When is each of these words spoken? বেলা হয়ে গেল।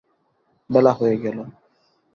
বেলা 0.69 0.91
হয়ে 0.93 1.15
গেল। 1.17 1.37